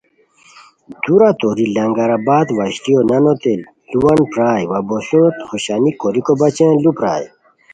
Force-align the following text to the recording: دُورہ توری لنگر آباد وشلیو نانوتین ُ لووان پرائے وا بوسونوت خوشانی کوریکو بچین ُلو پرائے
دُورہ 1.03 1.31
توری 1.39 1.65
لنگر 1.75 2.09
آباد 2.17 2.47
وشلیو 2.57 2.99
نانوتین 3.09 3.61
ُ 3.77 3.87
لووان 3.91 4.19
پرائے 4.31 4.63
وا 4.69 4.79
بوسونوت 4.87 5.35
خوشانی 5.47 5.91
کوریکو 5.99 6.33
بچین 6.39 6.71
ُلو 6.79 6.91
پرائے 6.97 7.27